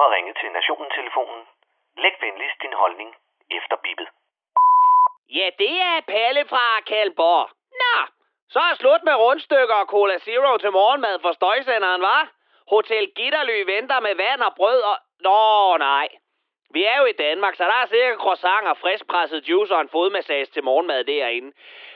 [0.00, 1.42] har ringet til Nationen-telefonen.
[2.02, 3.10] Læg venligst din holdning
[3.58, 4.08] efter bippet.
[5.38, 7.50] Ja, det er Palle fra Kalborg.
[7.82, 7.96] Nå,
[8.54, 12.22] så er slut med rundstykker og Cola Zero til morgenmad for støjsenderen, var?
[12.70, 14.96] Hotel Gitterly venter med vand og brød og...
[15.20, 16.08] Nå, nej.
[16.70, 19.88] Vi er jo i Danmark, så der er sikkert croissant og friskpresset juice og en
[19.88, 21.52] fodmassage til morgenmad derinde.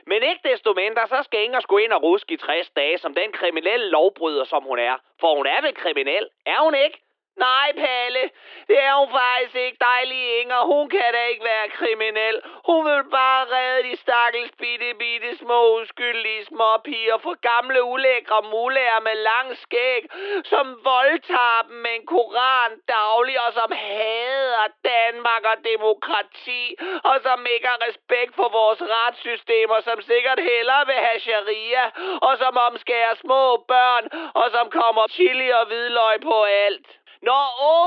[0.06, 3.14] Men ikke desto mindre, så skal Inger sgu ind og ruske i 60 dage, som
[3.14, 4.96] den kriminelle lovbryder, som hun er.
[5.20, 6.98] For hun er vel kriminel, er hun ikke?
[7.38, 8.24] Nej, Palle,
[8.68, 9.78] det er hun faktisk ikke.
[9.80, 12.36] Dejlig Inger, hun kan da ikke være kriminel.
[12.68, 18.42] Hun vil bare redde de stakkels bitte, bitte små uskyldige små piger for gamle ulækre
[18.52, 20.02] mulærer med lang skæg,
[20.44, 26.64] som voldtager dem med en koran daglig, og som hader Danmark og demokrati,
[27.04, 31.84] og som ikke har respekt for vores retssystem, og som sikkert hellere vil have sharia,
[32.26, 36.97] og som omskærer små børn, og som kommer chili og hvidløg på alt.
[37.22, 37.38] Nå,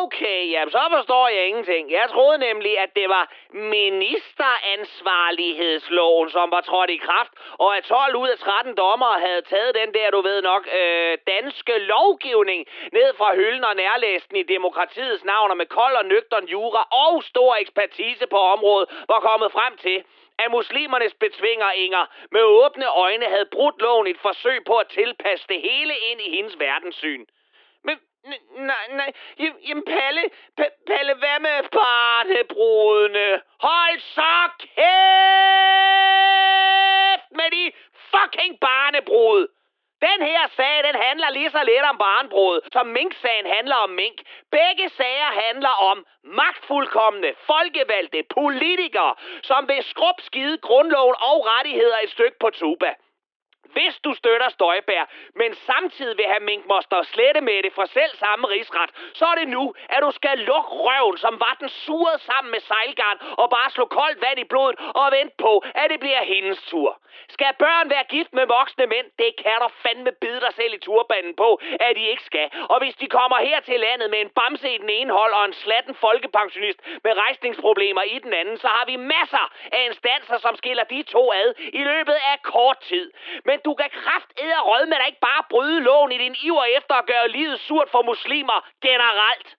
[0.03, 1.91] okay, jamen så forstår jeg ingenting.
[1.91, 8.15] Jeg troede nemlig, at det var ministeransvarlighedsloven, som var trådt i kraft, og at 12
[8.15, 13.13] ud af 13 dommere havde taget den der, du ved nok, øh, danske lovgivning ned
[13.17, 17.55] fra hylden og nærlæsten i demokratiets navn, og med kold og nøgtern jura og stor
[17.55, 20.03] ekspertise på området, var kommet frem til,
[20.39, 25.47] at muslimernes betvingeringer med åbne øjne havde brudt loven i et forsøg på at tilpasse
[25.47, 27.25] det hele ind i hendes verdenssyn.
[27.83, 30.23] Men, n- nej, nej, J- jamen Palle,
[30.59, 33.41] P- Palle, hvad med barnebrudene?
[33.59, 34.75] Hold så kæft
[37.39, 37.71] med de
[38.11, 39.47] fucking barnebrud!
[40.09, 44.17] Den her sag, den handler lige så lidt om barnbrud, som Mink-sagen handler om mink.
[44.51, 52.37] Begge sager handler om magtfuldkommende, folkevalgte politikere, som vil skrubskide grundloven og rettigheder et stykke
[52.39, 52.93] på tuba.
[53.73, 55.03] Hvis du støtter Støjbær,
[55.35, 59.47] men samtidig vil have minkmoster slette med det fra selv samme rigsret, så er det
[59.47, 63.69] nu, at du skal lukke røven, som var den suret sammen med sejlgarn, og bare
[63.69, 67.01] slå koldt vand i blodet og vente på, at det bliver hendes tur.
[67.29, 69.07] Skal børn være gift med voksne mænd?
[69.19, 72.47] Det kan du fandme bide dig selv i turbanen på, at de ikke skal.
[72.69, 75.45] Og hvis de kommer her til landet med en bamse i den ene hold og
[75.45, 80.55] en slatten folkepensionist med rejsningsproblemer i den anden, så har vi masser af instanser, som
[80.55, 83.11] skiller de to ad i løbet af kort tid.
[83.45, 86.95] Men du kan kraftedde rød med dig ikke bare bryde loven i din iver efter
[86.95, 89.49] at gøre livet surt for muslimer generelt.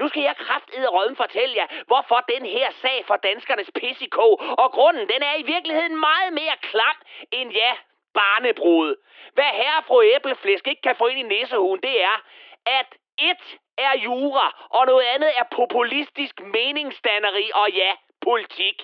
[0.00, 4.72] Nu skal jeg kraftedde rødden fortælle jer, hvorfor den her sag for danskernes pissikog, og
[4.72, 6.96] grunden den er i virkeligheden meget mere klam
[7.32, 7.72] end ja,
[8.14, 8.96] barnebrud.
[9.34, 12.16] Hvad herre fru æbleflæsk ikke kan få ind i næsehuen, det er,
[12.66, 12.86] at
[13.18, 18.82] et er jura, og noget andet er populistisk meningsdanneri og ja, politik.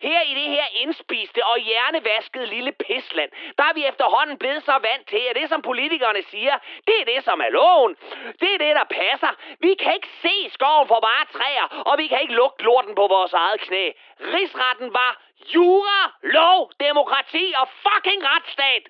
[0.00, 4.72] Her i det her indspiste og hjernevaskede lille pisland, der er vi efterhånden blevet så
[4.72, 7.96] vant til, at det som politikerne siger, det er det som er loven.
[8.40, 9.32] Det er det, der passer.
[9.60, 13.06] Vi kan ikke se skoven for bare træer, og vi kan ikke lugte lorten på
[13.06, 13.90] vores eget knæ.
[14.20, 15.22] Rigsretten var
[15.54, 18.84] jura, lov, demokrati og fucking retsstat.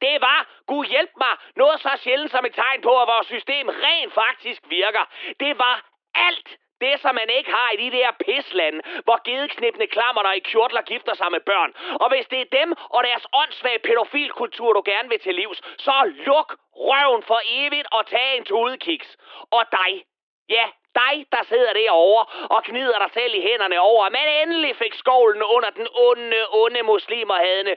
[0.00, 3.68] Det var, Gud hjælp mig, noget så sjældent som et tegn på, at vores system
[3.68, 5.04] rent faktisk virker.
[5.40, 5.76] Det var
[6.14, 10.82] alt det, som man ikke har i de der pislande, hvor gedeknipne klammer i kjortler
[10.82, 11.74] gifter sig med børn.
[12.02, 16.12] Og hvis det er dem og deres åndssvage pædofilkultur, du gerne vil til livs, så
[16.26, 19.16] luk røven for evigt og tag en tudekiks.
[19.50, 20.04] Og dig,
[20.48, 20.66] ja,
[21.02, 22.24] dig, der sidder derovre
[22.56, 26.40] og gnider dig selv i hænderne over, at man endelig fik skovlen under den onde,
[26.62, 27.74] onde muslimerhadende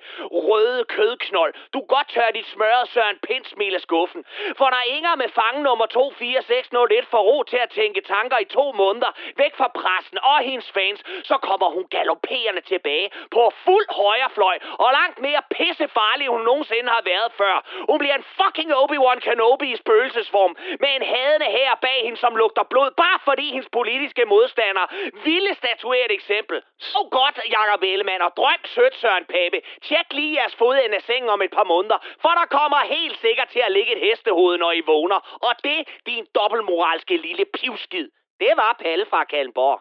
[0.48, 1.54] røde kødknold.
[1.74, 4.22] Du godt tør dit smørrede Søren Pindsmil af skuffen.
[4.58, 8.66] For når Inger med fange nummer 24601 får ro til at tænke tanker i to
[8.72, 14.58] måneder, væk fra pressen og hendes fans, så kommer hun galopperende tilbage på fuld højrefløj
[14.84, 17.56] og langt mere pissefarlig, end hun nogensinde har været før.
[17.90, 22.36] Hun bliver en fucking Obi-Wan Kenobi i spøgelsesform med en hadende her bag hende, som
[22.36, 24.88] lugter blod, bare fordi hendes politiske modstandere
[25.24, 26.62] ville statuere et eksempel.
[26.78, 29.60] Så godt, Jakob Ellemann, og drøm sødt, Søren Pape.
[29.82, 33.50] Tjek lige jeres fodende af sengen om et par måneder, for der kommer helt sikkert
[33.50, 35.20] til at ligge et hestehoved, når I vågner.
[35.48, 38.10] Og det, din dobbeltmoralske lille pivskid.
[38.40, 39.80] Det var Palle fra Kallenborg.